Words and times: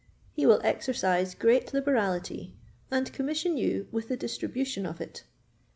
He 0.33 0.47
will 0.47 0.59
exercise 0.63 1.35
great 1.35 1.75
liberality, 1.75 2.55
and 2.89 3.13
commission 3.13 3.55
you 3.55 3.87
with 3.91 4.07
the 4.07 4.17
distribution 4.17 4.83
of 4.87 4.99
it. 4.99 5.25